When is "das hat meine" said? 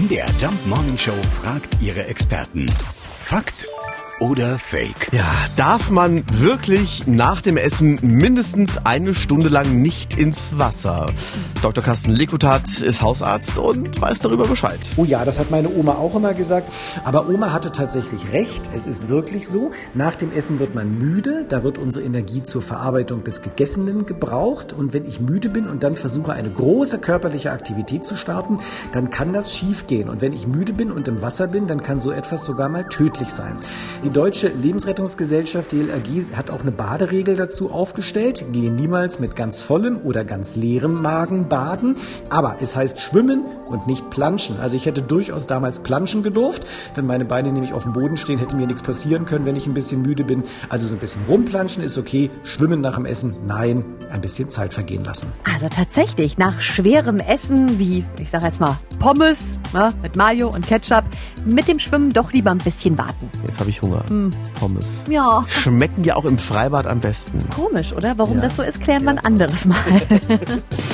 15.26-15.68